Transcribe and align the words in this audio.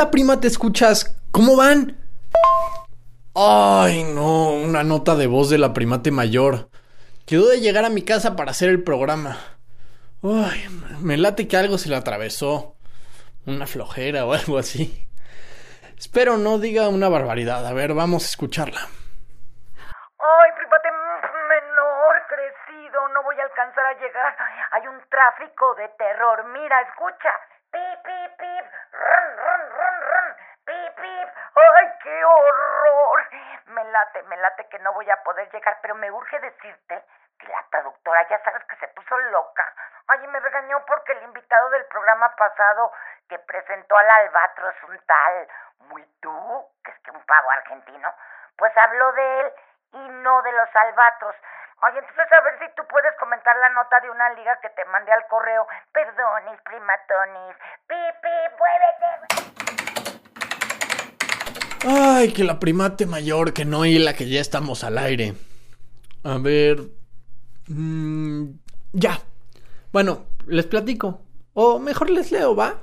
Hola 0.00 0.10
prima, 0.10 0.40
¿te 0.40 0.46
escuchas? 0.46 1.14
¿Cómo 1.30 1.58
van? 1.58 1.94
Ay, 3.36 4.02
no, 4.02 4.52
una 4.52 4.82
nota 4.82 5.14
de 5.14 5.26
voz 5.26 5.50
de 5.50 5.58
la 5.58 5.74
primate 5.74 6.10
mayor. 6.10 6.70
Quedó 7.26 7.46
de 7.50 7.60
llegar 7.60 7.84
a 7.84 7.90
mi 7.90 8.02
casa 8.02 8.34
para 8.34 8.52
hacer 8.52 8.70
el 8.70 8.82
programa. 8.82 9.36
Ay, 10.22 10.66
me 11.02 11.18
late 11.18 11.46
que 11.46 11.58
algo 11.58 11.76
se 11.76 11.90
le 11.90 11.96
atravesó. 11.96 12.76
Una 13.44 13.66
flojera 13.66 14.24
o 14.24 14.32
algo 14.32 14.56
así. 14.56 15.06
Espero 15.98 16.38
no 16.38 16.56
diga 16.56 16.88
una 16.88 17.10
barbaridad. 17.10 17.66
A 17.66 17.74
ver, 17.74 17.92
vamos 17.92 18.22
a 18.22 18.30
escucharla. 18.30 18.80
Ay, 18.80 20.50
primate 20.56 20.88
menor, 21.44 22.14
crecido, 22.26 23.06
no 23.12 23.22
voy 23.22 23.36
a 23.38 23.42
alcanzar 23.42 23.84
a 23.84 24.00
llegar. 24.00 24.34
Hay 24.70 24.86
un 24.86 24.98
tráfico 25.10 25.74
de 25.74 25.88
terror. 25.98 26.46
Mira, 26.54 26.80
escucha. 26.88 27.59
Pip, 27.70 28.02
pip, 28.02 28.36
pip. 28.36 28.64
Run, 28.92 29.36
run, 29.36 29.62
run. 29.70 30.36
Pip, 30.64 30.94
pip. 30.96 31.28
Ay, 31.54 31.92
qué 32.02 32.24
horror. 32.24 33.28
Me 33.66 33.84
late, 33.84 34.22
me 34.24 34.36
late 34.36 34.68
que 34.68 34.78
no 34.80 34.92
voy 34.92 35.08
a 35.10 35.22
poder 35.22 35.48
llegar, 35.50 35.78
pero 35.82 35.94
me 35.94 36.10
urge 36.10 36.38
decirte 36.40 37.04
que 37.38 37.48
la 37.48 37.64
productora 37.70 38.26
ya 38.28 38.42
sabes 38.42 38.64
que 38.64 38.76
se 38.76 38.88
puso 38.88 39.16
loca. 39.18 39.74
Ay, 40.08 40.26
me 40.28 40.40
regañó 40.40 40.84
porque 40.86 41.12
el 41.12 41.22
invitado 41.22 41.70
del 41.70 41.84
programa 41.86 42.34
pasado 42.36 42.92
que 43.28 43.38
presentó 43.38 43.96
al 43.96 44.10
albatros 44.10 44.74
un 44.88 44.98
tal 45.06 45.48
muy 45.88 46.04
tú, 46.20 46.66
que 46.84 46.90
es 46.90 46.98
que 47.00 47.10
un 47.12 47.24
pavo 47.24 47.50
argentino, 47.50 48.12
pues 48.56 48.76
habló 48.76 49.12
de 49.12 49.40
él 49.40 49.52
y 49.92 50.08
no 50.08 50.42
de 50.42 50.52
los 50.52 50.76
albatros. 50.76 51.36
Oye, 51.82 51.98
entonces 51.98 52.28
a 52.30 52.40
ver 52.44 52.58
si 52.58 52.66
tú 52.76 52.82
puedes 52.90 53.14
comentar 53.18 53.56
la 53.56 53.70
nota 53.70 54.00
de 54.00 54.10
una 54.10 54.34
liga 54.34 54.58
que 54.60 54.68
te 54.70 54.84
mandé 54.86 55.12
al 55.12 55.26
correo. 55.30 55.66
Perdonis, 55.92 56.60
primatonis. 56.62 57.56
Pipi, 57.88 58.36
muévete. 58.60 59.40
Ay, 61.88 62.32
que 62.34 62.44
la 62.44 62.58
primate 62.58 63.06
mayor, 63.06 63.54
que 63.54 63.64
no 63.64 63.86
y 63.86 63.98
la 63.98 64.12
que 64.12 64.28
ya 64.28 64.42
estamos 64.42 64.84
al 64.84 64.98
aire. 64.98 65.32
A 66.22 66.36
ver. 66.38 66.80
mm, 67.68 68.44
ya. 68.92 69.18
Bueno, 69.90 70.26
les 70.46 70.66
platico. 70.66 71.22
O 71.54 71.78
mejor 71.78 72.10
les 72.10 72.30
leo, 72.30 72.54
¿va? 72.54 72.74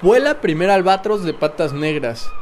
Vuela 0.00 0.40
primer 0.40 0.70
albatros 0.70 1.22
de 1.24 1.34
patas 1.34 1.74
negras. 1.74 2.32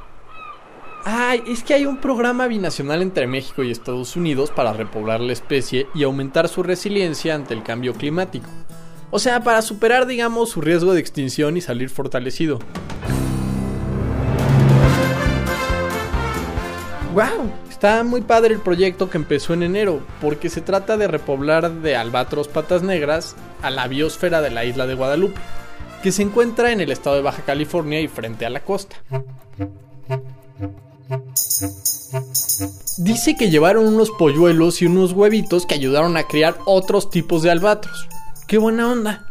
Ay, 1.10 1.42
es 1.46 1.64
que 1.64 1.72
hay 1.72 1.86
un 1.86 1.96
programa 1.96 2.46
binacional 2.48 3.00
entre 3.00 3.26
México 3.26 3.62
y 3.62 3.70
Estados 3.70 4.14
Unidos 4.14 4.50
para 4.50 4.74
repoblar 4.74 5.22
la 5.22 5.32
especie 5.32 5.86
y 5.94 6.02
aumentar 6.02 6.48
su 6.48 6.62
resiliencia 6.62 7.34
ante 7.34 7.54
el 7.54 7.62
cambio 7.62 7.94
climático. 7.94 8.46
O 9.10 9.18
sea, 9.18 9.42
para 9.42 9.62
superar, 9.62 10.06
digamos, 10.06 10.50
su 10.50 10.60
riesgo 10.60 10.92
de 10.92 11.00
extinción 11.00 11.56
y 11.56 11.62
salir 11.62 11.88
fortalecido. 11.88 12.58
¡Wow! 17.14 17.52
Está 17.70 18.04
muy 18.04 18.20
padre 18.20 18.52
el 18.52 18.60
proyecto 18.60 19.08
que 19.08 19.16
empezó 19.16 19.54
en 19.54 19.62
enero, 19.62 20.02
porque 20.20 20.50
se 20.50 20.60
trata 20.60 20.98
de 20.98 21.08
repoblar 21.08 21.72
de 21.72 21.96
albatros 21.96 22.48
patas 22.48 22.82
negras 22.82 23.34
a 23.62 23.70
la 23.70 23.88
biosfera 23.88 24.42
de 24.42 24.50
la 24.50 24.66
isla 24.66 24.86
de 24.86 24.92
Guadalupe, 24.92 25.40
que 26.02 26.12
se 26.12 26.20
encuentra 26.20 26.70
en 26.70 26.82
el 26.82 26.92
estado 26.92 27.16
de 27.16 27.22
Baja 27.22 27.44
California 27.44 27.98
y 27.98 28.08
frente 28.08 28.44
a 28.44 28.50
la 28.50 28.60
costa. 28.60 28.96
Dice 32.98 33.36
que 33.36 33.50
llevaron 33.50 33.86
unos 33.86 34.10
polluelos 34.10 34.82
y 34.82 34.86
unos 34.86 35.12
huevitos 35.12 35.66
que 35.66 35.74
ayudaron 35.74 36.16
a 36.16 36.24
criar 36.24 36.56
otros 36.64 37.10
tipos 37.10 37.42
de 37.42 37.50
albatros. 37.50 38.08
¡Qué 38.46 38.58
buena 38.58 38.90
onda! 38.90 39.24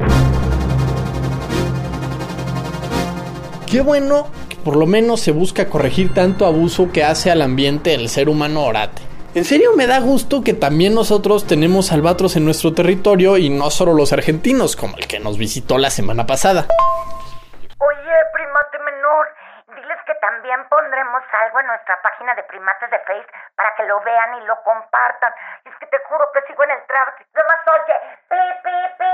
Qué 3.69 3.81
bueno 3.81 4.27
que 4.47 4.55
por 4.57 4.77
lo 4.77 4.85
menos 4.85 5.19
se 5.19 5.31
busca 5.31 5.67
corregir 5.67 6.13
tanto 6.13 6.45
abuso 6.45 6.91
que 6.93 7.03
hace 7.03 7.31
al 7.31 7.41
ambiente 7.41 7.93
el 7.93 8.07
ser 8.07 8.29
humano 8.29 8.63
orate. 8.63 9.01
En 9.35 9.43
serio 9.43 9.71
me 9.75 9.87
da 9.87 9.99
gusto 9.99 10.41
que 10.43 10.53
también 10.53 10.95
nosotros 10.95 11.45
tenemos 11.45 11.91
albatros 11.91 12.37
en 12.37 12.45
nuestro 12.45 12.73
territorio 12.73 13.37
y 13.37 13.49
no 13.49 13.69
solo 13.69 13.93
los 13.93 14.13
argentinos, 14.13 14.75
como 14.75 14.97
el 14.97 15.05
que 15.05 15.19
nos 15.19 15.37
visitó 15.37 15.77
la 15.77 15.89
semana 15.89 16.25
pasada. 16.25 16.67
Oye, 17.77 18.15
primate 18.33 18.79
menor, 18.79 19.27
diles 19.75 19.97
que 20.06 20.06
también 20.21 20.67
pondremos 20.69 21.23
algo 21.31 21.59
en 21.59 21.67
nuestra 21.67 22.01
página 22.01 22.33
de 22.35 22.43
primates 22.43 22.89
de 22.89 22.99
Face 22.99 23.27
para 23.55 23.75
que 23.75 23.83
lo 23.83 24.01
vean 24.01 24.41
y 24.41 24.45
lo 24.45 24.61
compartan. 24.63 25.33
Es 25.65 25.73
que 25.79 25.85
te 25.87 25.97
juro 26.07 26.29
que 26.33 26.41
sigo 26.47 26.63
en 26.63 26.71
el 26.71 26.85
tráfico. 26.87 27.29
Nomás 27.35 27.59
oye, 27.75 27.93
pi, 28.29 28.37
pi, 28.63 28.71
pi. 28.97 29.07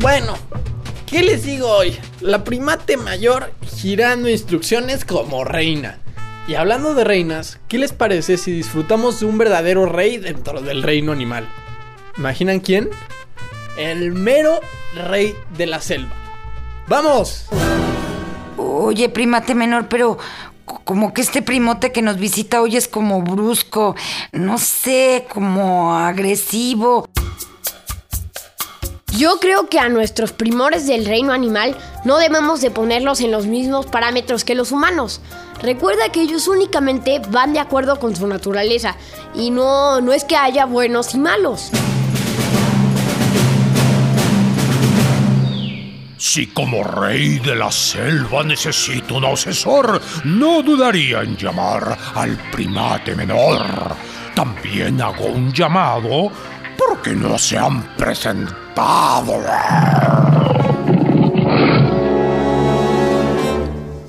Bueno, 0.00 0.34
¿qué 1.08 1.22
les 1.22 1.44
digo 1.44 1.68
hoy? 1.68 2.00
La 2.20 2.38
primate 2.38 2.96
mayor 2.96 3.50
girando 3.62 4.28
instrucciones 4.28 5.04
como 5.04 5.44
reina. 5.44 5.98
Y 6.46 6.54
hablando 6.54 6.94
de 6.94 7.04
reinas, 7.04 7.60
¿qué 7.68 7.78
les 7.78 7.92
parece 7.92 8.38
si 8.38 8.50
disfrutamos 8.50 9.20
de 9.20 9.26
un 9.26 9.38
verdadero 9.38 9.86
rey 9.86 10.18
dentro 10.18 10.60
del 10.60 10.82
reino 10.82 11.12
animal? 11.12 11.46
¿Imaginan 12.16 12.60
quién? 12.60 12.90
El 13.76 14.12
mero 14.12 14.60
rey 14.94 15.36
de 15.50 15.66
la 15.66 15.80
selva. 15.80 16.19
¡Vamos! 16.90 17.44
Oye, 18.56 19.08
primate 19.08 19.54
menor, 19.54 19.86
pero 19.88 20.18
como 20.64 21.14
que 21.14 21.20
este 21.20 21.40
primote 21.40 21.92
que 21.92 22.02
nos 22.02 22.16
visita 22.16 22.60
hoy 22.60 22.76
es 22.76 22.88
como 22.88 23.22
brusco, 23.22 23.94
no 24.32 24.58
sé, 24.58 25.24
como 25.32 25.94
agresivo. 25.94 27.08
Yo 29.16 29.38
creo 29.38 29.68
que 29.68 29.78
a 29.78 29.88
nuestros 29.88 30.32
primores 30.32 30.88
del 30.88 31.06
reino 31.06 31.32
animal 31.32 31.76
no 32.04 32.18
debemos 32.18 32.60
de 32.60 32.72
ponerlos 32.72 33.20
en 33.20 33.30
los 33.30 33.46
mismos 33.46 33.86
parámetros 33.86 34.42
que 34.42 34.56
los 34.56 34.72
humanos. 34.72 35.20
Recuerda 35.62 36.10
que 36.10 36.22
ellos 36.22 36.48
únicamente 36.48 37.22
van 37.28 37.52
de 37.52 37.60
acuerdo 37.60 38.00
con 38.00 38.16
su 38.16 38.26
naturaleza 38.26 38.96
y 39.32 39.52
no, 39.52 40.00
no 40.00 40.12
es 40.12 40.24
que 40.24 40.34
haya 40.34 40.66
buenos 40.66 41.14
y 41.14 41.18
malos. 41.18 41.70
Si 46.32 46.46
como 46.46 46.84
rey 46.84 47.40
de 47.40 47.56
la 47.56 47.72
selva 47.72 48.44
necesito 48.44 49.16
un 49.16 49.24
asesor, 49.24 50.00
no 50.22 50.62
dudaría 50.62 51.22
en 51.22 51.36
llamar 51.36 51.98
al 52.14 52.36
primate 52.52 53.16
menor. 53.16 53.60
También 54.32 55.02
hago 55.02 55.24
un 55.26 55.52
llamado 55.52 56.30
porque 56.78 57.16
no 57.16 57.36
se 57.36 57.58
han 57.58 57.82
presentado. 57.96 59.40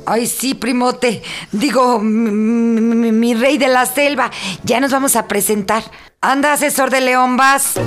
Ay, 0.05 0.27
sí, 0.27 0.53
primote. 0.53 1.23
Digo, 1.51 1.97
mi, 1.97 2.29
mi- 2.29 3.11
mi 3.11 3.33
rey 3.33 3.57
de 3.57 3.67
la 3.67 3.87
selva. 3.87 4.29
Ya 4.63 4.79
nos 4.79 4.91
vamos 4.91 5.15
a 5.15 5.27
presentar. 5.27 5.81
Anda, 6.21 6.53
asesor 6.53 6.91
de 6.91 7.01
León, 7.01 7.35
vas. 7.35 7.79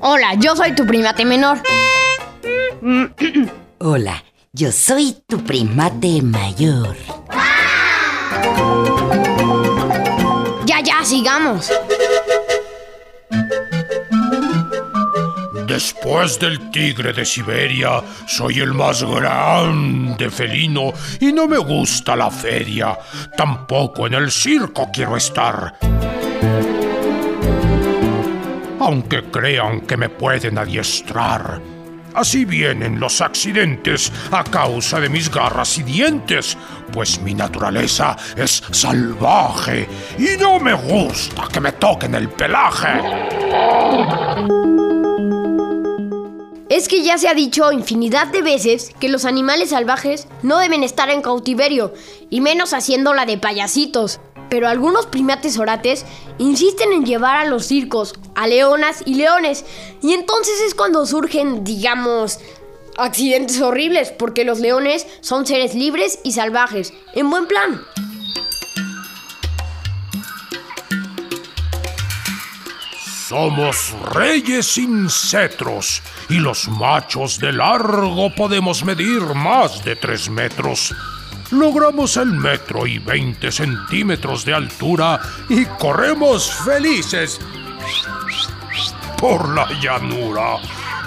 Hola, 0.00 0.32
yo 0.38 0.56
soy 0.56 0.74
tu 0.74 0.86
primate 0.86 1.26
menor. 1.26 1.58
Hola, 3.78 4.24
yo 4.52 4.72
soy 4.72 5.14
tu 5.26 5.44
primate 5.44 6.22
mayor. 6.22 6.96
Ya, 10.64 10.80
ya, 10.80 11.04
sigamos. 11.04 11.70
Después 15.66 16.38
del 16.38 16.70
tigre 16.70 17.12
de 17.12 17.24
Siberia, 17.26 18.02
soy 18.26 18.60
el 18.60 18.72
más 18.72 19.02
grande 19.02 20.30
felino 20.30 20.92
y 21.20 21.32
no 21.32 21.46
me 21.46 21.58
gusta 21.58 22.16
la 22.16 22.30
feria. 22.30 22.98
Tampoco 23.36 24.06
en 24.06 24.14
el 24.14 24.30
circo 24.30 24.88
quiero 24.90 25.16
estar. 25.16 25.74
Aunque 28.80 29.22
crean 29.30 29.82
que 29.82 29.96
me 29.98 30.08
pueden 30.08 30.56
adiestrar, 30.56 31.60
Así 32.14 32.44
vienen 32.44 32.98
los 32.98 33.20
accidentes 33.20 34.12
a 34.32 34.42
causa 34.44 34.98
de 35.00 35.08
mis 35.08 35.30
garras 35.30 35.78
y 35.78 35.82
dientes, 35.82 36.56
pues 36.92 37.20
mi 37.20 37.34
naturaleza 37.34 38.16
es 38.36 38.62
salvaje 38.72 39.88
y 40.18 40.40
no 40.40 40.58
me 40.58 40.74
gusta 40.74 41.48
que 41.52 41.60
me 41.60 41.72
toquen 41.72 42.14
el 42.14 42.28
pelaje. 42.28 43.00
Es 46.70 46.86
que 46.86 47.02
ya 47.02 47.18
se 47.18 47.28
ha 47.28 47.34
dicho 47.34 47.72
infinidad 47.72 48.28
de 48.28 48.42
veces 48.42 48.92
que 49.00 49.08
los 49.08 49.24
animales 49.24 49.70
salvajes 49.70 50.28
no 50.42 50.58
deben 50.58 50.84
estar 50.84 51.10
en 51.10 51.20
cautiverio, 51.20 51.92
y 52.30 52.40
menos 52.40 52.72
haciéndola 52.72 53.26
de 53.26 53.38
payasitos. 53.38 54.20
Pero 54.50 54.68
algunos 54.68 55.06
primates 55.06 55.58
orates 55.58 56.04
insisten 56.38 56.92
en 56.92 57.06
llevar 57.06 57.36
a 57.36 57.44
los 57.44 57.66
circos 57.66 58.14
a 58.34 58.46
leonas 58.46 59.02
y 59.06 59.14
leones, 59.14 59.64
y 60.02 60.12
entonces 60.12 60.60
es 60.66 60.74
cuando 60.74 61.06
surgen, 61.06 61.64
digamos, 61.64 62.40
accidentes 62.98 63.60
horribles, 63.60 64.10
porque 64.10 64.44
los 64.44 64.60
leones 64.60 65.06
son 65.20 65.46
seres 65.46 65.74
libres 65.74 66.18
y 66.24 66.32
salvajes, 66.32 66.92
en 67.14 67.30
buen 67.30 67.46
plan. 67.46 67.80
Somos 73.30 73.94
reyes 74.12 74.66
sin 74.66 75.08
cetros 75.08 76.02
y 76.28 76.40
los 76.40 76.66
machos 76.66 77.38
de 77.38 77.52
largo 77.52 78.34
podemos 78.34 78.84
medir 78.84 79.20
más 79.20 79.84
de 79.84 79.94
tres 79.94 80.28
metros. 80.28 80.92
Logramos 81.50 82.16
el 82.16 82.32
metro 82.32 82.86
y 82.86 82.98
20 82.98 83.50
centímetros 83.50 84.44
de 84.44 84.54
altura 84.54 85.20
y 85.48 85.64
corremos 85.64 86.52
felices 86.64 87.40
por 89.18 89.48
la 89.54 89.68
llanura. 89.80 90.58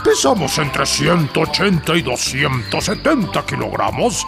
Pesamos 0.03 0.57
entre 0.57 0.85
180 0.85 1.95
y 1.95 2.01
270 2.01 3.45
kilogramos 3.45 4.25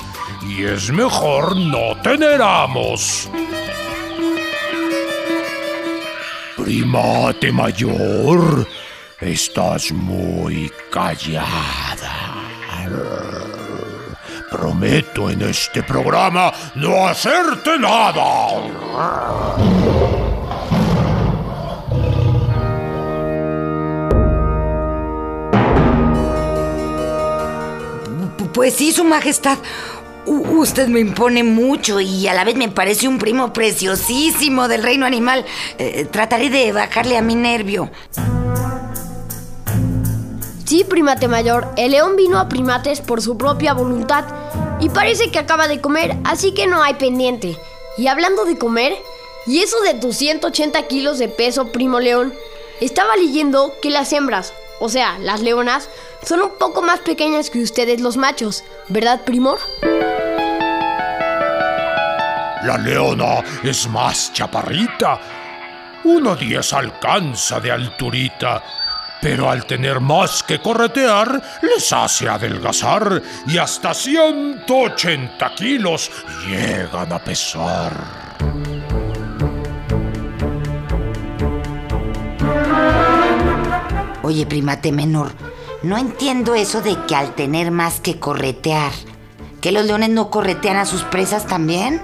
y 0.47 0.63
es 0.63 0.89
mejor 0.89 1.55
no 1.57 1.99
tener 2.01 2.41
amos. 2.41 3.29
Primate 6.55 7.51
mayor, 7.51 8.65
estás 9.19 9.91
muy 9.91 10.71
callada. 10.89 11.94
Prometo 14.57 15.29
en 15.29 15.41
este 15.41 15.83
programa 15.83 16.49
no 16.75 17.07
hacerte 17.09 17.77
nada. 17.77 18.23
Pues 28.53 28.75
sí, 28.75 28.93
Su 28.93 29.03
Majestad. 29.03 29.57
Usted 30.25 30.87
me 30.87 31.01
impone 31.01 31.43
mucho 31.43 31.99
y 31.99 32.25
a 32.29 32.33
la 32.33 32.45
vez 32.45 32.55
me 32.55 32.69
parece 32.69 33.09
un 33.09 33.17
primo 33.17 33.51
preciosísimo 33.51 34.69
del 34.69 34.83
reino 34.83 35.05
animal. 35.05 35.45
Eh, 35.77 36.07
trataré 36.09 36.49
de 36.49 36.71
bajarle 36.71 37.17
a 37.17 37.21
mi 37.21 37.35
nervio. 37.35 37.91
Sí, 40.75 40.83
primate 40.83 41.29
mayor, 41.29 41.69
el 41.77 41.91
león 41.91 42.17
vino 42.17 42.37
a 42.37 42.49
primates 42.49 42.99
por 42.99 43.21
su 43.21 43.37
propia 43.37 43.73
voluntad 43.73 44.25
y 44.81 44.89
parece 44.89 45.31
que 45.31 45.39
acaba 45.39 45.69
de 45.69 45.79
comer, 45.79 46.17
así 46.25 46.53
que 46.53 46.67
no 46.67 46.83
hay 46.83 46.95
pendiente. 46.95 47.57
Y 47.97 48.07
hablando 48.07 48.43
de 48.43 48.57
comer, 48.57 48.93
y 49.47 49.59
eso 49.59 49.79
de 49.83 49.93
tus 49.93 50.17
180 50.17 50.85
kilos 50.87 51.17
de 51.17 51.29
peso, 51.29 51.71
primo 51.71 52.01
león, 52.01 52.33
estaba 52.81 53.15
leyendo 53.15 53.73
que 53.81 53.89
las 53.89 54.11
hembras, 54.11 54.53
o 54.81 54.89
sea, 54.89 55.17
las 55.19 55.39
leonas, 55.39 55.87
son 56.27 56.41
un 56.41 56.51
poco 56.59 56.81
más 56.81 56.99
pequeñas 56.99 57.49
que 57.49 57.63
ustedes 57.63 58.01
los 58.01 58.17
machos, 58.17 58.65
¿verdad, 58.89 59.21
primor? 59.23 59.59
La 62.65 62.77
leona 62.83 63.41
es 63.63 63.87
más 63.87 64.33
chaparrita. 64.33 65.21
Uno 66.03 66.35
diez 66.35 66.73
alcanza 66.73 67.61
de 67.61 67.71
alturita. 67.71 68.84
Pero 69.25 69.49
al 69.49 69.65
tener 69.65 69.99
más 70.01 70.43
que 70.43 70.61
corretear, 70.61 71.41
les 71.63 71.91
hace 71.91 72.29
adelgazar 72.29 73.23
y 73.47 73.57
hasta 73.57 73.91
180 73.91 75.55
kilos 75.55 76.11
llegan 76.47 77.11
a 77.11 77.17
pesar. 77.17 77.91
Oye, 84.21 84.45
primate 84.45 84.91
menor, 84.91 85.31
no 85.81 85.97
entiendo 85.97 86.53
eso 86.53 86.83
de 86.83 86.95
que 87.07 87.15
al 87.15 87.33
tener 87.33 87.71
más 87.71 87.99
que 87.99 88.19
corretear, 88.19 88.91
¿que 89.59 89.71
los 89.71 89.85
leones 89.85 90.11
no 90.11 90.29
corretean 90.29 90.77
a 90.77 90.85
sus 90.85 91.01
presas 91.01 91.47
también? 91.47 91.99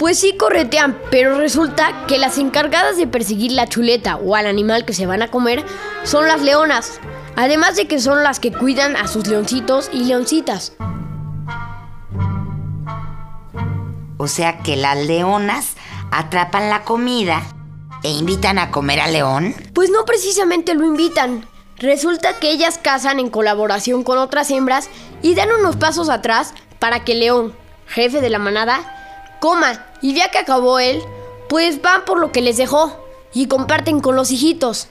Pues 0.00 0.18
sí 0.18 0.34
corretean, 0.34 0.98
pero 1.10 1.36
resulta 1.36 2.06
que 2.06 2.16
las 2.16 2.38
encargadas 2.38 2.96
de 2.96 3.06
perseguir 3.06 3.52
la 3.52 3.66
chuleta 3.66 4.16
o 4.16 4.34
al 4.34 4.46
animal 4.46 4.86
que 4.86 4.94
se 4.94 5.04
van 5.04 5.20
a 5.20 5.28
comer 5.28 5.62
son 6.04 6.26
las 6.26 6.40
leonas. 6.40 6.98
Además 7.36 7.76
de 7.76 7.86
que 7.86 8.00
son 8.00 8.22
las 8.22 8.40
que 8.40 8.50
cuidan 8.50 8.96
a 8.96 9.08
sus 9.08 9.26
leoncitos 9.26 9.90
y 9.92 10.04
leoncitas. 10.04 10.72
O 14.16 14.26
sea 14.26 14.60
que 14.62 14.76
las 14.76 14.96
leonas 14.96 15.74
atrapan 16.10 16.70
la 16.70 16.82
comida 16.84 17.42
e 18.02 18.08
invitan 18.08 18.58
a 18.58 18.70
comer 18.70 19.00
al 19.00 19.12
león. 19.12 19.54
Pues 19.74 19.90
no 19.90 20.06
precisamente 20.06 20.72
lo 20.72 20.86
invitan. 20.86 21.46
Resulta 21.76 22.38
que 22.38 22.50
ellas 22.50 22.80
cazan 22.82 23.20
en 23.20 23.28
colaboración 23.28 24.02
con 24.02 24.16
otras 24.16 24.50
hembras 24.50 24.88
y 25.20 25.34
dan 25.34 25.50
unos 25.60 25.76
pasos 25.76 26.08
atrás 26.08 26.54
para 26.78 27.04
que 27.04 27.12
el 27.12 27.20
león, 27.20 27.54
jefe 27.86 28.22
de 28.22 28.30
la 28.30 28.38
manada, 28.38 28.96
coma. 29.40 29.86
Y 30.00 30.14
ya 30.14 30.30
que 30.30 30.38
acabó 30.38 30.78
él, 30.78 31.02
pues 31.48 31.82
van 31.82 32.04
por 32.04 32.20
lo 32.20 32.30
que 32.30 32.40
les 32.40 32.56
dejó 32.56 33.04
y 33.34 33.46
comparten 33.46 34.00
con 34.00 34.14
los 34.16 34.30
hijitos. 34.30 34.88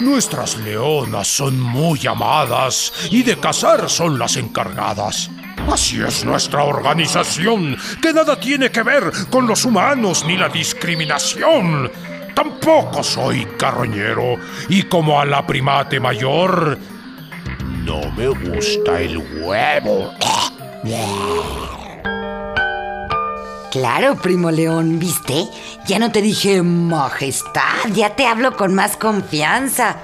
Nuestras 0.00 0.56
leonas 0.58 1.26
son 1.26 1.58
muy 1.58 2.06
amadas 2.06 2.92
y 3.10 3.24
de 3.24 3.36
cazar 3.36 3.90
son 3.90 4.16
las 4.16 4.36
encargadas. 4.36 5.28
Así 5.70 6.00
es 6.00 6.24
nuestra 6.24 6.62
organización, 6.62 7.76
que 8.00 8.12
nada 8.12 8.38
tiene 8.38 8.70
que 8.70 8.82
ver 8.82 9.10
con 9.28 9.48
los 9.48 9.64
humanos 9.64 10.24
ni 10.24 10.36
la 10.36 10.48
discriminación. 10.48 11.90
Tampoco 12.32 13.02
soy 13.02 13.44
carroñero 13.58 14.36
y 14.68 14.84
como 14.84 15.20
a 15.20 15.24
la 15.24 15.44
primate 15.44 15.98
mayor, 15.98 16.78
no 17.84 18.12
me 18.12 18.28
gusta 18.28 19.00
el 19.00 19.18
huevo. 19.18 20.14
Claro, 23.70 24.16
primo 24.16 24.50
león, 24.50 24.98
¿viste? 24.98 25.46
Ya 25.86 25.98
no 25.98 26.10
te 26.10 26.22
dije 26.22 26.62
majestad, 26.62 27.88
ya 27.92 28.16
te 28.16 28.26
hablo 28.26 28.56
con 28.56 28.74
más 28.74 28.96
confianza. 28.96 29.98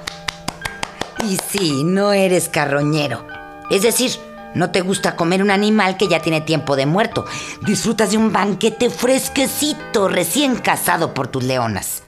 Y 1.27 1.39
sí, 1.49 1.83
no 1.83 2.13
eres 2.13 2.51
carroñero. 2.51 3.27
Es 3.71 3.81
decir, 3.81 4.11
no 4.55 4.71
te 4.71 4.83
gusta 4.83 5.17
comer 5.17 5.43
un 5.43 5.51
animal 5.51 5.97
que 5.97 6.09
ya 6.09 6.21
tiene 6.21 6.43
tiempo 6.43 6.77
de 6.77 6.85
muerto. 6.85 7.25
Disfrutas 7.63 8.11
de 8.11 8.19
un 8.19 8.33
banquete 8.33 8.91
fresquecito, 8.91 10.09
recién 10.09 10.57
cazado 10.57 11.15
por 11.15 11.29
tus 11.29 11.43
leonas. 11.43 12.03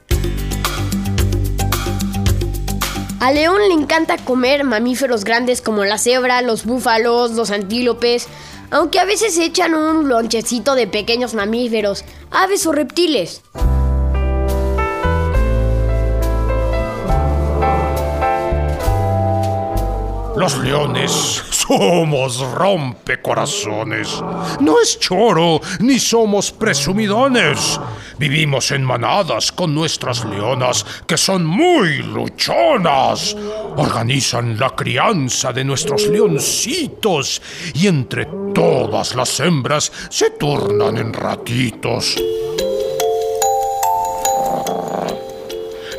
A 3.19 3.33
León 3.33 3.61
le 3.67 3.75
encanta 3.75 4.19
comer 4.19 4.63
mamíferos 4.63 5.25
grandes 5.25 5.63
como 5.63 5.87
la 5.87 5.97
cebra, 5.97 6.43
los 6.43 6.67
búfalos, 6.67 7.33
los 7.33 7.51
antílopes, 7.51 8.29
aunque 8.71 8.99
a 8.99 9.05
veces 9.05 9.39
echan 9.39 9.75
un 9.75 10.09
lonchecito 10.09 10.75
de 10.75 10.87
pequeños 10.87 11.35
mamíferos, 11.35 12.05
aves 12.31 12.67
o 12.67 12.73
reptiles. 12.73 13.43
Los 20.37 20.59
leones 20.59 21.11
somos 21.51 22.41
rompecorazones. 22.53 24.23
No 24.61 24.79
es 24.83 25.01
choro, 25.01 25.63
ni 25.81 25.99
somos 25.99 26.53
presumidones. 26.53 27.81
Vivimos 28.19 28.71
en 28.71 28.85
manadas 28.85 29.51
con 29.51 29.75
nuestras 29.75 30.27
leonas, 30.27 30.85
que 31.07 31.17
son 31.17 31.47
muy 31.47 32.03
luchonas. 32.03 33.35
Organizan 33.77 34.59
la 34.59 34.71
crianza 34.71 35.53
de 35.53 35.65
nuestros 35.65 36.07
leoncitos 36.09 37.43
y 37.75 37.87
entre 37.87 38.27
todas 38.55 39.15
las 39.15 39.39
hembras 39.41 39.93
se 40.09 40.31
turnan 40.31 40.97
en 40.97 41.13
ratitos. 41.13 42.17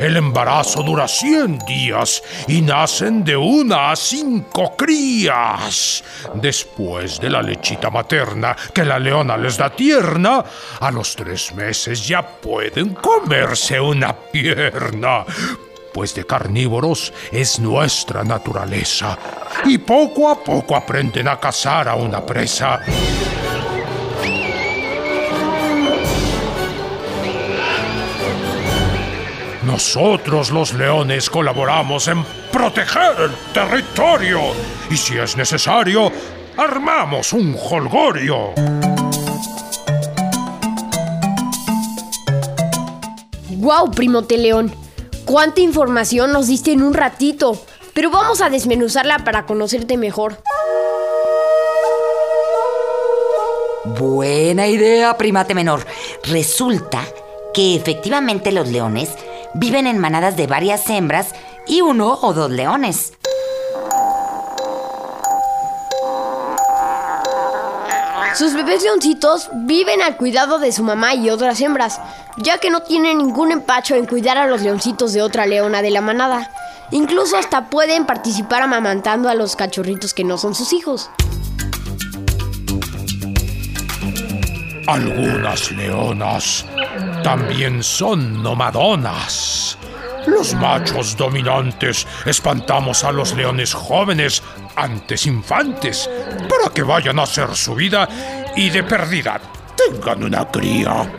El 0.00 0.16
embarazo 0.16 0.84
dura 0.84 1.08
100 1.08 1.58
días 1.66 2.22
y 2.46 2.62
nacen 2.62 3.24
de 3.24 3.36
una 3.36 3.90
a 3.90 3.96
cinco 3.96 4.76
crías. 4.76 6.04
Después 6.34 7.20
de 7.20 7.28
la 7.28 7.42
lechita 7.42 7.90
materna 7.90 8.56
que 8.72 8.84
la 8.84 8.98
leona 8.98 9.36
les 9.36 9.56
da 9.56 9.70
tierna, 9.70 10.44
a 10.80 10.90
los 10.92 11.16
tres 11.16 11.52
meses 11.54 12.06
ya 12.06 12.22
pueden 12.22 12.94
comerse 12.94 13.80
una 13.80 14.12
pierna. 14.14 15.24
Pues 15.98 16.14
de 16.14 16.24
carnívoros 16.24 17.12
es 17.32 17.58
nuestra 17.58 18.22
naturaleza. 18.22 19.18
Y 19.64 19.78
poco 19.78 20.30
a 20.30 20.44
poco 20.44 20.76
aprenden 20.76 21.26
a 21.26 21.40
cazar 21.40 21.88
a 21.88 21.96
una 21.96 22.24
presa. 22.24 22.78
Nosotros 29.64 30.52
los 30.52 30.72
leones 30.74 31.28
colaboramos 31.28 32.06
en 32.06 32.22
proteger 32.52 33.16
el 33.18 33.32
territorio 33.52 34.52
y 34.88 34.96
si 34.96 35.18
es 35.18 35.36
necesario, 35.36 36.12
armamos 36.56 37.32
un 37.32 37.56
holgorio. 37.58 38.52
¡Guau, 43.48 43.90
primote 43.90 44.38
león! 44.38 44.87
¿Cuánta 45.28 45.60
información 45.60 46.32
nos 46.32 46.46
diste 46.46 46.72
en 46.72 46.82
un 46.82 46.94
ratito? 46.94 47.60
Pero 47.92 48.10
vamos 48.10 48.40
a 48.40 48.48
desmenuzarla 48.48 49.24
para 49.24 49.44
conocerte 49.44 49.98
mejor. 49.98 50.38
Buena 53.84 54.68
idea, 54.68 55.18
primate 55.18 55.54
menor. 55.54 55.84
Resulta 56.24 57.02
que 57.52 57.76
efectivamente 57.76 58.52
los 58.52 58.68
leones 58.68 59.10
viven 59.52 59.86
en 59.86 59.98
manadas 59.98 60.34
de 60.38 60.46
varias 60.46 60.88
hembras 60.88 61.34
y 61.66 61.82
uno 61.82 62.18
o 62.22 62.32
dos 62.32 62.50
leones. 62.50 63.12
Sus 68.38 68.54
bebés 68.54 68.84
leoncitos 68.84 69.50
viven 69.52 70.00
al 70.00 70.16
cuidado 70.16 70.60
de 70.60 70.70
su 70.70 70.84
mamá 70.84 71.12
y 71.12 71.28
otras 71.28 71.60
hembras, 71.60 72.00
ya 72.36 72.58
que 72.58 72.70
no 72.70 72.82
tienen 72.82 73.18
ningún 73.18 73.50
empacho 73.50 73.96
en 73.96 74.06
cuidar 74.06 74.38
a 74.38 74.46
los 74.46 74.62
leoncitos 74.62 75.12
de 75.12 75.22
otra 75.22 75.44
leona 75.44 75.82
de 75.82 75.90
la 75.90 76.00
manada. 76.00 76.48
Incluso 76.92 77.36
hasta 77.36 77.68
pueden 77.68 78.06
participar 78.06 78.62
amamantando 78.62 79.28
a 79.28 79.34
los 79.34 79.56
cachorritos 79.56 80.14
que 80.14 80.22
no 80.22 80.38
son 80.38 80.54
sus 80.54 80.72
hijos. 80.72 81.10
Algunas 84.86 85.72
leonas 85.72 86.64
también 87.24 87.82
son 87.82 88.40
nomadonas. 88.40 89.76
Los 90.28 90.52
machos 90.54 91.16
dominantes 91.16 92.06
espantamos 92.26 93.02
a 93.02 93.12
los 93.12 93.34
leones 93.34 93.72
jóvenes, 93.72 94.42
antes 94.76 95.26
infantes, 95.26 96.08
para 96.48 96.72
que 96.72 96.82
vayan 96.82 97.18
a 97.18 97.22
hacer 97.22 97.54
su 97.56 97.74
vida 97.74 98.06
y 98.54 98.68
de 98.68 98.82
perdida 98.82 99.40
tengan 99.74 100.22
una 100.22 100.50
cría. 100.50 101.10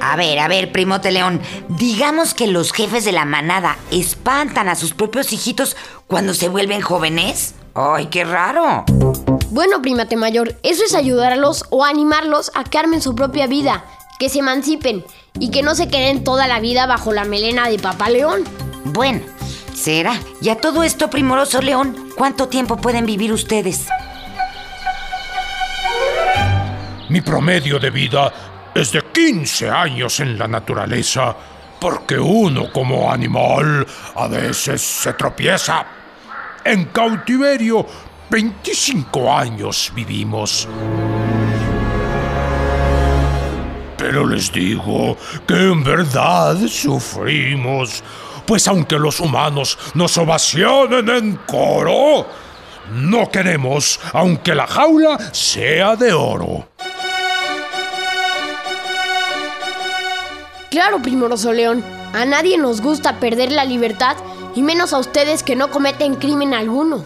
A 0.00 0.16
ver, 0.16 0.38
a 0.38 0.48
ver, 0.48 0.72
primote 0.72 1.12
león, 1.12 1.42
digamos 1.68 2.32
que 2.32 2.46
los 2.46 2.72
jefes 2.72 3.04
de 3.04 3.12
la 3.12 3.26
manada 3.26 3.76
espantan 3.90 4.68
a 4.68 4.74
sus 4.74 4.94
propios 4.94 5.32
hijitos 5.32 5.76
cuando 6.06 6.32
se 6.32 6.48
vuelven 6.48 6.80
jóvenes. 6.80 7.54
¡Ay, 7.74 8.06
qué 8.06 8.24
raro! 8.24 8.84
Bueno, 9.50 9.82
primate 9.82 10.16
mayor, 10.16 10.56
eso 10.62 10.82
es 10.82 10.94
ayudarlos 10.94 11.66
o 11.68 11.84
animarlos 11.84 12.50
a 12.54 12.64
que 12.64 12.78
armen 12.78 13.02
su 13.02 13.14
propia 13.14 13.46
vida, 13.46 13.84
que 14.18 14.30
se 14.30 14.38
emancipen 14.38 15.04
y 15.40 15.50
que 15.50 15.62
no 15.62 15.74
se 15.74 15.88
queden 15.88 16.24
toda 16.24 16.46
la 16.46 16.60
vida 16.60 16.86
bajo 16.86 17.12
la 17.12 17.24
melena 17.24 17.68
de 17.68 17.78
papá 17.78 18.10
león. 18.10 18.44
Bueno, 18.84 19.20
será. 19.74 20.18
Y 20.40 20.48
a 20.48 20.56
todo 20.56 20.82
esto, 20.82 21.10
primoroso 21.10 21.60
león, 21.62 22.10
¿cuánto 22.16 22.48
tiempo 22.48 22.76
pueden 22.76 23.06
vivir 23.06 23.32
ustedes? 23.32 23.86
Mi 27.08 27.20
promedio 27.20 27.78
de 27.78 27.90
vida 27.90 28.32
es 28.74 28.92
de 28.92 29.02
15 29.02 29.70
años 29.70 30.20
en 30.20 30.38
la 30.38 30.46
naturaleza, 30.46 31.34
porque 31.80 32.18
uno 32.18 32.70
como 32.72 33.10
animal 33.10 33.86
a 34.14 34.28
veces 34.28 34.82
se 34.82 35.14
tropieza. 35.14 35.86
En 36.64 36.86
cautiverio, 36.86 37.86
25 38.30 39.32
años 39.32 39.90
vivimos. 39.94 40.68
Pero 44.08 44.26
les 44.26 44.50
digo 44.50 45.18
que 45.46 45.52
en 45.52 45.84
verdad 45.84 46.56
sufrimos, 46.66 48.02
pues 48.46 48.66
aunque 48.66 48.98
los 48.98 49.20
humanos 49.20 49.78
nos 49.92 50.16
ovacionen 50.16 51.10
en 51.10 51.36
coro, 51.46 52.26
no 52.90 53.30
queremos 53.30 54.00
aunque 54.14 54.54
la 54.54 54.66
jaula 54.66 55.18
sea 55.34 55.94
de 55.94 56.14
oro. 56.14 56.70
Claro, 60.70 61.02
primoroso 61.02 61.52
león, 61.52 61.84
a 62.14 62.24
nadie 62.24 62.56
nos 62.56 62.80
gusta 62.80 63.20
perder 63.20 63.52
la 63.52 63.66
libertad 63.66 64.16
y 64.54 64.62
menos 64.62 64.94
a 64.94 65.00
ustedes 65.00 65.42
que 65.42 65.54
no 65.54 65.70
cometen 65.70 66.14
crimen 66.14 66.54
alguno. 66.54 67.04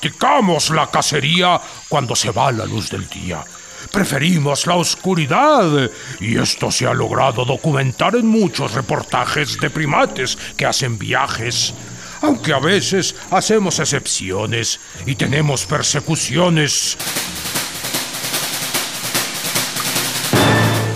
Practicamos 0.00 0.70
la 0.70 0.88
cacería 0.88 1.60
cuando 1.88 2.14
se 2.14 2.30
va 2.30 2.52
la 2.52 2.64
luz 2.64 2.88
del 2.88 3.08
día. 3.08 3.44
Preferimos 3.90 4.64
la 4.68 4.76
oscuridad 4.76 5.90
y 6.20 6.38
esto 6.38 6.70
se 6.70 6.86
ha 6.86 6.94
logrado 6.94 7.44
documentar 7.44 8.14
en 8.14 8.28
muchos 8.28 8.74
reportajes 8.74 9.58
de 9.58 9.70
primates 9.70 10.38
que 10.56 10.66
hacen 10.66 10.96
viajes. 10.98 11.74
Aunque 12.22 12.52
a 12.52 12.60
veces 12.60 13.16
hacemos 13.32 13.80
excepciones 13.80 14.78
y 15.04 15.16
tenemos 15.16 15.66
persecuciones. 15.66 16.96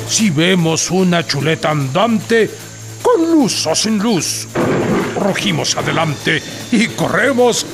Si 0.07 0.31
vemos 0.31 0.93
una 0.93 1.27
chuleta 1.27 1.71
andante, 1.71 2.49
con 3.03 3.33
luz 3.33 3.67
o 3.67 3.75
sin 3.75 3.99
luz, 3.99 4.47
rugimos 5.17 5.77
adelante 5.77 6.41
y 6.71 6.87
corremos 6.89 7.67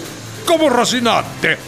como 0.49 0.71
Rocinante. 0.71 1.59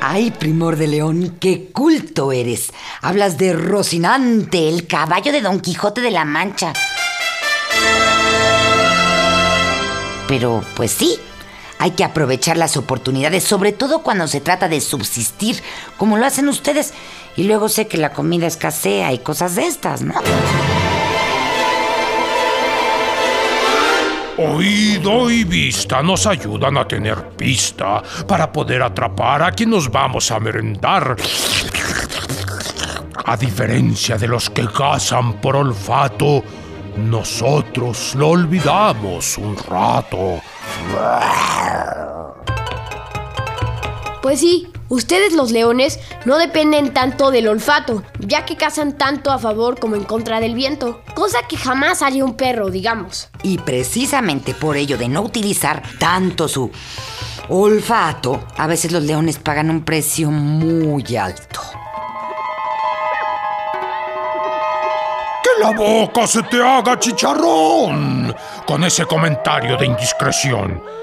Ay, 0.00 0.32
primor 0.32 0.74
de 0.74 0.88
león, 0.88 1.36
qué 1.38 1.70
culto 1.72 2.32
eres. 2.32 2.72
Hablas 3.00 3.38
de 3.38 3.52
Rocinante, 3.52 4.68
el 4.68 4.88
caballo 4.88 5.30
de 5.30 5.42
Don 5.42 5.60
Quijote 5.60 6.00
de 6.00 6.10
la 6.10 6.24
Mancha. 6.24 6.72
Pero, 10.26 10.64
pues 10.74 10.90
sí, 10.90 11.16
hay 11.78 11.92
que 11.92 12.02
aprovechar 12.02 12.56
las 12.56 12.76
oportunidades, 12.76 13.44
sobre 13.44 13.70
todo 13.70 14.02
cuando 14.02 14.26
se 14.26 14.40
trata 14.40 14.66
de 14.66 14.80
subsistir, 14.80 15.62
como 15.98 16.18
lo 16.18 16.26
hacen 16.26 16.48
ustedes. 16.48 16.94
Y 17.36 17.44
luego 17.44 17.68
sé 17.68 17.86
que 17.86 17.96
la 17.96 18.12
comida 18.12 18.48
escasea 18.48 19.12
y 19.12 19.20
cosas 19.20 19.54
de 19.54 19.68
estas, 19.68 20.02
¿no? 20.02 20.14
Oído 24.42 25.30
y 25.30 25.44
vista 25.44 26.02
nos 26.02 26.26
ayudan 26.26 26.78
a 26.78 26.88
tener 26.88 27.28
pista 27.36 28.02
para 28.26 28.50
poder 28.50 28.82
atrapar 28.82 29.42
a 29.42 29.52
quien 29.52 29.68
nos 29.68 29.90
vamos 29.90 30.30
a 30.30 30.40
merendar. 30.40 31.14
A 33.26 33.36
diferencia 33.36 34.16
de 34.16 34.28
los 34.28 34.48
que 34.48 34.66
cazan 34.66 35.34
por 35.42 35.56
olfato, 35.56 36.42
nosotros 36.96 38.14
lo 38.14 38.28
olvidamos 38.28 39.36
un 39.36 39.58
rato. 39.58 40.40
Pues 44.22 44.40
sí, 44.40 44.68
ustedes 44.90 45.32
los 45.32 45.50
leones 45.50 45.98
no 46.26 46.36
dependen 46.36 46.92
tanto 46.92 47.30
del 47.30 47.48
olfato, 47.48 48.02
ya 48.18 48.44
que 48.44 48.56
cazan 48.56 48.98
tanto 48.98 49.30
a 49.30 49.38
favor 49.38 49.80
como 49.80 49.96
en 49.96 50.04
contra 50.04 50.40
del 50.40 50.54
viento, 50.54 51.00
cosa 51.14 51.38
que 51.48 51.56
jamás 51.56 52.02
haría 52.02 52.24
un 52.24 52.34
perro, 52.34 52.68
digamos. 52.68 53.30
Y 53.42 53.56
precisamente 53.56 54.52
por 54.52 54.76
ello 54.76 54.98
de 54.98 55.08
no 55.08 55.22
utilizar 55.22 55.82
tanto 55.98 56.48
su 56.48 56.70
olfato, 57.48 58.44
a 58.58 58.66
veces 58.66 58.92
los 58.92 59.02
leones 59.02 59.38
pagan 59.38 59.70
un 59.70 59.84
precio 59.84 60.30
muy 60.30 61.16
alto. 61.16 61.60
¡Que 65.42 65.62
la 65.62 65.70
boca 65.70 66.26
se 66.26 66.42
te 66.42 66.62
haga 66.62 66.98
chicharrón! 66.98 68.36
Con 68.66 68.84
ese 68.84 69.06
comentario 69.06 69.78
de 69.78 69.86
indiscreción. 69.86 70.99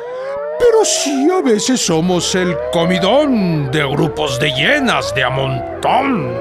Pero 0.60 0.86
sí 0.86 1.30
a 1.32 1.42
veces 1.42 1.86
somos 1.86 2.34
el 2.34 2.56
comidón 2.72 3.70
de 3.72 3.86
grupos 3.88 4.40
de 4.40 4.52
hienas 4.54 5.14
de 5.14 5.24
a 5.24 5.30
montón. 5.30 6.34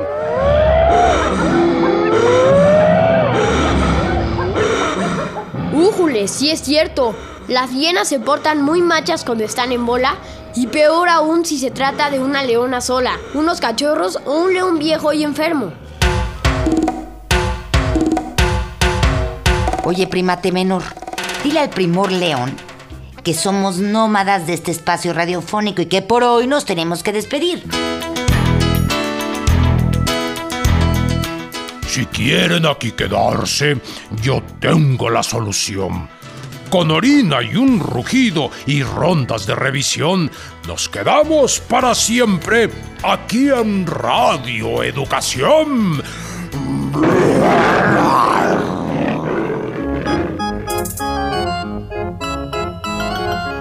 ¡Újule! 5.73 6.29
Sí 6.29 6.51
es 6.51 6.61
cierto. 6.61 7.15
Las 7.49 7.71
hienas 7.73 8.09
se 8.09 8.19
portan 8.19 8.63
muy 8.63 8.81
machas 8.81 9.23
cuando 9.25 9.45
están 9.45 9.71
en 9.73 9.85
bola 9.85 10.17
y 10.55 10.67
peor 10.67 11.09
aún 11.09 11.45
si 11.45 11.59
se 11.59 11.71
trata 11.71 12.11
de 12.11 12.19
una 12.19 12.43
leona 12.43 12.81
sola, 12.81 13.19
unos 13.35 13.61
cachorros 13.61 14.19
o 14.25 14.39
un 14.39 14.55
león 14.55 14.79
viejo 14.79 15.13
y 15.13 15.23
enfermo. 15.23 15.73
Oye, 19.85 20.07
primate 20.07 20.51
menor, 20.51 20.83
dile 21.45 21.61
al 21.61 21.71
primor 21.71 22.11
león 22.11 22.66
que 23.27 23.35
somos 23.35 23.79
nómadas 23.79 24.47
de 24.47 24.55
este 24.55 24.71
espacio 24.71 25.13
radiofónico 25.13 25.83
y 25.83 25.87
que 25.87 26.01
por 26.01 26.23
hoy 26.23 26.47
nos 26.47 26.65
tenemos 26.65 27.03
que 27.03 27.13
despedir. 27.13 27.65
Si 31.89 32.07
quieren 32.07 32.65
aquí 32.67 32.93
quedarse, 32.93 33.81
yo 34.23 34.45
tengo 34.61 35.11
la 35.11 35.25
solución. 35.25 36.09
Con 36.71 36.93
orina 36.93 37.43
y 37.43 37.57
un 37.57 37.81
rugido 37.81 38.53
y 38.65 38.85
rondas 38.85 39.45
de 39.45 39.57
revisión, 39.57 40.31
nos 40.69 40.89
quedamos 40.89 41.59
para 41.59 41.97
siempre 41.97 42.71
aquí 43.03 43.49
en 43.49 43.89
Radio 43.89 44.85
Educación. 44.85 46.01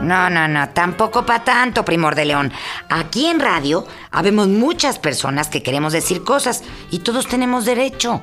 No, 0.05 0.29
no, 0.29 0.47
no, 0.47 0.69
tampoco 0.69 1.25
para 1.25 1.43
tanto, 1.43 1.83
Primor 1.83 2.13
de 2.13 2.25
León. 2.25 2.53
Aquí 2.89 3.25
en 3.25 3.39
radio 3.39 3.87
habemos 4.11 4.47
muchas 4.47 4.99
personas 4.99 5.49
que 5.49 5.63
queremos 5.63 5.93
decir 5.93 6.23
cosas 6.23 6.63
y 6.91 6.99
todos 6.99 7.27
tenemos 7.27 7.65
derecho. 7.65 8.21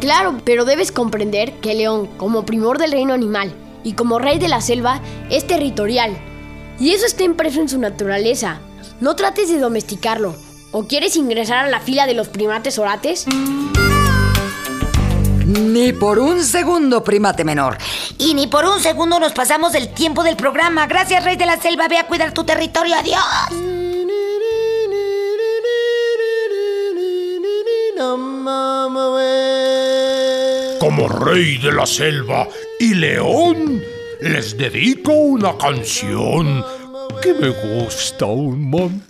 Claro, 0.00 0.40
pero 0.44 0.64
debes 0.64 0.92
comprender 0.92 1.52
que 1.60 1.74
León, 1.74 2.06
como 2.16 2.46
primor 2.46 2.78
del 2.78 2.92
reino 2.92 3.12
animal 3.12 3.52
y 3.84 3.92
como 3.92 4.18
rey 4.18 4.38
de 4.38 4.48
la 4.48 4.62
selva, 4.62 5.02
es 5.28 5.46
territorial. 5.46 6.16
Y 6.80 6.92
eso 6.92 7.04
está 7.04 7.22
impreso 7.24 7.60
en 7.60 7.68
su 7.68 7.78
naturaleza. 7.78 8.60
No 9.00 9.14
trates 9.14 9.50
de 9.50 9.58
domesticarlo. 9.58 10.34
¿O 10.72 10.84
quieres 10.86 11.16
ingresar 11.16 11.66
a 11.66 11.70
la 11.70 11.80
fila 11.80 12.06
de 12.06 12.14
los 12.14 12.28
primates 12.28 12.78
orates? 12.78 13.26
Ni 15.58 15.92
por 15.92 16.18
un 16.18 16.44
segundo, 16.44 17.02
primate 17.02 17.44
menor. 17.44 17.78
Y 18.18 18.34
ni 18.34 18.46
por 18.46 18.66
un 18.66 18.78
segundo 18.80 19.18
nos 19.18 19.32
pasamos 19.32 19.72
del 19.72 19.88
tiempo 19.88 20.22
del 20.22 20.36
programa. 20.36 20.86
Gracias, 20.86 21.24
Rey 21.24 21.36
de 21.36 21.46
la 21.46 21.58
Selva. 21.58 21.88
Ve 21.88 21.96
a 21.98 22.06
cuidar 22.06 22.32
tu 22.32 22.44
territorio. 22.44 22.94
Adiós. 22.96 23.22
Como 30.78 31.08
rey 31.08 31.56
de 31.58 31.72
la 31.72 31.86
selva 31.86 32.46
y 32.78 32.94
león, 32.94 33.82
les 34.20 34.56
dedico 34.58 35.12
una 35.12 35.56
canción 35.56 36.64
que 37.22 37.32
me 37.34 37.48
gusta 37.48 38.26
un 38.26 38.70
montón. 38.70 39.06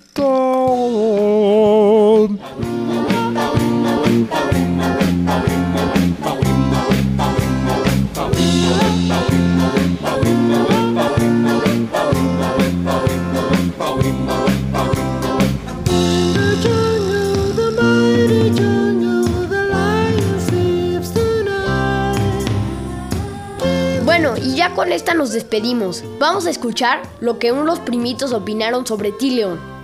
Nos 25.14 25.32
despedimos. 25.32 26.04
Vamos 26.18 26.46
a 26.46 26.50
escuchar 26.50 27.02
lo 27.20 27.38
que 27.38 27.52
unos 27.52 27.78
primitos 27.80 28.32
opinaron 28.32 28.86
sobre 28.86 29.12
ti, 29.12 29.30
León. 29.30 29.75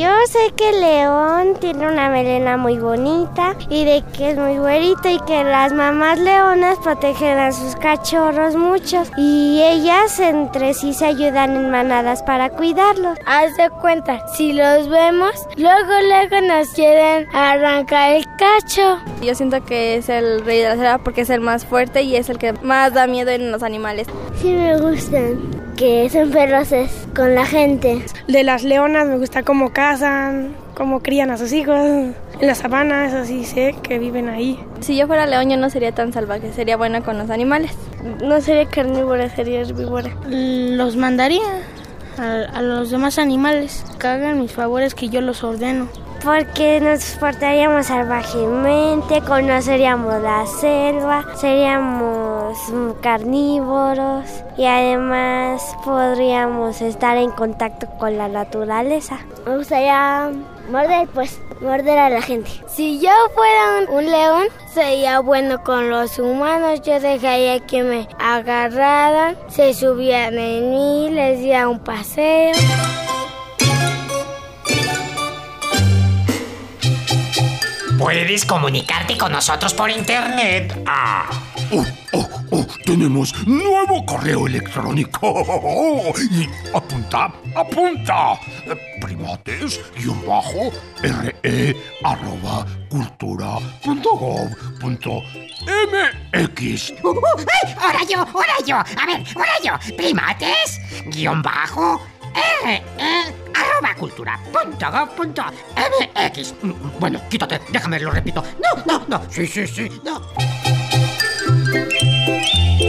Yo 0.00 0.08
sé 0.28 0.38
que 0.56 0.72
León 0.72 1.56
tiene 1.60 1.86
una 1.86 2.08
melena 2.08 2.56
muy 2.56 2.78
bonita 2.78 3.54
y 3.68 3.84
de 3.84 4.02
que 4.16 4.30
es 4.30 4.38
muy 4.38 4.56
güerito 4.56 5.10
y 5.10 5.18
que 5.26 5.44
las 5.44 5.74
mamás 5.74 6.18
leonas 6.18 6.78
protegen 6.78 7.38
a 7.38 7.52
sus 7.52 7.76
cachorros 7.76 8.56
muchos 8.56 9.10
y 9.18 9.60
ellas 9.62 10.18
entre 10.18 10.72
sí 10.72 10.94
se 10.94 11.04
ayudan 11.04 11.54
en 11.54 11.70
manadas 11.70 12.22
para 12.22 12.48
cuidarlos. 12.48 13.18
Haz 13.26 13.54
de 13.58 13.68
cuenta, 13.68 14.26
si 14.38 14.54
los 14.54 14.88
vemos, 14.88 15.34
luego 15.58 15.92
luego 16.08 16.46
nos 16.46 16.70
quieren 16.70 17.28
arrancar 17.34 18.12
el 18.12 18.24
cacho. 18.38 18.98
Yo 19.20 19.34
siento 19.34 19.62
que 19.66 19.96
es 19.96 20.08
el 20.08 20.42
rey 20.46 20.60
de 20.60 20.68
la 20.70 20.76
selva 20.76 20.98
porque 20.98 21.20
es 21.22 21.30
el 21.30 21.42
más 21.42 21.66
fuerte 21.66 22.00
y 22.00 22.16
es 22.16 22.30
el 22.30 22.38
que 22.38 22.54
más 22.62 22.94
da 22.94 23.06
miedo 23.06 23.32
en 23.32 23.52
los 23.52 23.62
animales. 23.62 24.06
Sí 24.40 24.54
me 24.54 24.78
gustan, 24.78 25.59
que 25.80 26.10
son 26.10 26.30
feroces 26.30 26.90
con 27.16 27.34
la 27.34 27.46
gente. 27.46 28.04
De 28.28 28.44
las 28.44 28.64
leonas 28.64 29.06
me 29.06 29.16
gusta 29.16 29.42
cómo 29.42 29.72
cazan, 29.72 30.54
cómo 30.74 31.00
crían 31.00 31.30
a 31.30 31.38
sus 31.38 31.54
hijos. 31.54 31.74
En 31.74 32.14
la 32.38 32.54
sabana, 32.54 33.06
eso 33.06 33.24
sí 33.24 33.46
sé 33.46 33.74
que 33.82 33.98
viven 33.98 34.28
ahí. 34.28 34.62
Si 34.80 34.94
yo 34.94 35.06
fuera 35.06 35.24
león 35.24 35.48
yo 35.48 35.56
no 35.56 35.70
sería 35.70 35.92
tan 35.92 36.12
salvaje, 36.12 36.52
sería 36.52 36.76
buena 36.76 37.00
con 37.00 37.16
los 37.16 37.30
animales. 37.30 37.72
No 38.22 38.42
sería 38.42 38.66
carnívora, 38.66 39.34
sería 39.34 39.62
herbívora. 39.62 40.10
Los 40.26 40.96
mandaría 40.96 41.48
a, 42.18 42.58
a 42.58 42.60
los 42.60 42.90
demás 42.90 43.18
animales 43.18 43.82
que 43.98 44.06
hagan 44.06 44.38
mis 44.38 44.52
favores 44.52 44.94
que 44.94 45.08
yo 45.08 45.22
los 45.22 45.42
ordeno. 45.42 45.88
Porque 46.22 46.78
nos 46.82 47.02
portaríamos 47.12 47.86
salvajemente, 47.86 49.22
conoceríamos 49.22 50.22
la 50.22 50.44
selva, 50.60 51.24
seríamos 51.36 52.29
carnívoros 53.00 54.24
y 54.56 54.64
además 54.64 55.76
podríamos 55.84 56.80
estar 56.80 57.16
en 57.16 57.30
contacto 57.30 57.86
con 57.98 58.16
la 58.16 58.28
naturaleza. 58.28 59.18
Me 59.46 59.56
gustaría 59.56 60.30
morder, 60.70 61.08
pues, 61.08 61.40
morder 61.60 61.98
a 61.98 62.10
la 62.10 62.22
gente. 62.22 62.50
Si 62.68 63.00
yo 63.00 63.10
fuera 63.34 63.80
un, 63.88 63.96
un 63.96 64.10
león, 64.10 64.44
sería 64.72 65.20
bueno 65.20 65.62
con 65.62 65.90
los 65.90 66.18
humanos. 66.18 66.80
Yo 66.82 67.00
dejaría 67.00 67.60
que 67.60 67.82
me 67.82 68.08
agarraran, 68.18 69.36
se 69.48 69.74
subían 69.74 70.38
en 70.38 70.70
mí, 70.70 71.10
les 71.10 71.40
diera 71.40 71.68
un 71.68 71.78
paseo. 71.78 72.52
Puedes 77.98 78.46
comunicarte 78.46 79.18
con 79.18 79.32
nosotros 79.32 79.74
por 79.74 79.90
internet. 79.90 80.74
Ah. 80.86 81.49
Oh, 81.72 81.86
oh, 82.14 82.28
oh, 82.50 82.66
tenemos 82.84 83.32
nuevo 83.46 84.04
correo 84.04 84.48
electrónico. 84.48 86.12
Y 86.30 86.48
apunta, 86.74 87.32
apunta. 87.54 88.40
Primates, 89.00 89.80
guion 89.96 90.20
bajo, 90.26 90.72
re, 91.00 91.76
arroba, 92.02 92.66
cultura, 92.88 93.58
¡Ay! 97.46 97.74
¡Ahora 97.80 98.02
yo! 98.08 98.18
¡Ahora 98.18 98.56
yo! 98.66 98.76
A 98.76 99.06
ver, 99.06 99.24
ahora 99.36 99.52
yo. 99.62 99.96
Primates, 99.96 100.80
guion 101.06 101.40
bajo, 101.40 102.02
re, 102.64 102.82
arroba 103.54 103.94
cultura, 103.94 104.40
punto 104.52 104.90
punto 105.16 105.44
mx. 105.76 106.54
Bueno, 106.98 107.20
quítate, 107.28 107.60
déjame, 107.70 108.00
lo 108.00 108.10
repito. 108.10 108.42
No, 108.60 108.82
no, 108.86 109.04
no. 109.06 109.22
Sí, 109.30 109.46
sí, 109.46 109.66
sí, 109.68 109.88
no. 110.04 110.20